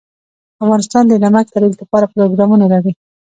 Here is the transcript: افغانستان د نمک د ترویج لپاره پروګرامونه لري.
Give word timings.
افغانستان 0.63 1.03
د 1.07 1.13
نمک 1.23 1.45
د 1.47 1.51
ترویج 1.53 1.75
لپاره 1.81 2.09
پروګرامونه 2.13 2.65
لري. 2.73 2.91